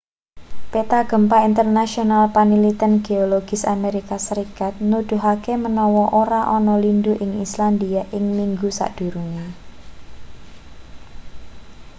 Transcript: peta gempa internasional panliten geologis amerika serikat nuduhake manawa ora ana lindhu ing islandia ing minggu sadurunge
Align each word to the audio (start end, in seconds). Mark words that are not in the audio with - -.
peta 0.71 0.99
gempa 1.09 1.37
internasional 1.49 2.23
panliten 2.35 2.93
geologis 3.05 3.61
amerika 3.75 4.15
serikat 4.27 4.73
nuduhake 4.91 5.53
manawa 5.63 6.05
ora 6.21 6.41
ana 6.57 6.75
lindhu 6.83 7.13
ing 7.23 7.31
islandia 7.45 8.01
ing 8.17 8.25
minggu 8.39 8.69
sadurunge 8.77 9.45